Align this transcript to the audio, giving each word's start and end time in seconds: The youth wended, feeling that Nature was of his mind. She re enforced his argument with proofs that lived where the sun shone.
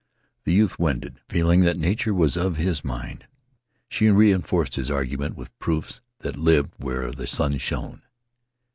The 0.45 0.53
youth 0.53 0.79
wended, 0.79 1.19
feeling 1.29 1.61
that 1.61 1.77
Nature 1.77 2.11
was 2.11 2.35
of 2.35 2.55
his 2.57 2.83
mind. 2.83 3.27
She 3.87 4.09
re 4.09 4.33
enforced 4.33 4.73
his 4.73 4.89
argument 4.89 5.35
with 5.35 5.55
proofs 5.59 6.01
that 6.21 6.35
lived 6.37 6.73
where 6.79 7.11
the 7.11 7.27
sun 7.27 7.59
shone. 7.59 8.01